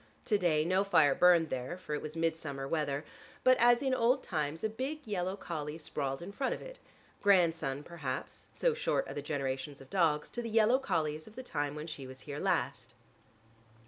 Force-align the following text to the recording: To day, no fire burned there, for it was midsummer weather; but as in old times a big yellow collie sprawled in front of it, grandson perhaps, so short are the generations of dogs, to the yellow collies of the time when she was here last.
To 0.25 0.37
day, 0.39 0.65
no 0.65 0.83
fire 0.83 1.13
burned 1.13 1.51
there, 1.51 1.77
for 1.77 1.93
it 1.93 2.01
was 2.01 2.17
midsummer 2.17 2.67
weather; 2.67 3.05
but 3.43 3.55
as 3.59 3.83
in 3.83 3.93
old 3.93 4.23
times 4.23 4.63
a 4.63 4.67
big 4.69 5.05
yellow 5.05 5.35
collie 5.35 5.77
sprawled 5.77 6.23
in 6.23 6.31
front 6.31 6.55
of 6.55 6.61
it, 6.63 6.79
grandson 7.21 7.83
perhaps, 7.83 8.49
so 8.51 8.73
short 8.73 9.07
are 9.07 9.13
the 9.13 9.21
generations 9.21 9.79
of 9.79 9.91
dogs, 9.91 10.31
to 10.31 10.41
the 10.41 10.49
yellow 10.49 10.79
collies 10.79 11.27
of 11.27 11.35
the 11.35 11.43
time 11.43 11.75
when 11.75 11.85
she 11.85 12.07
was 12.07 12.21
here 12.21 12.39
last. 12.39 12.95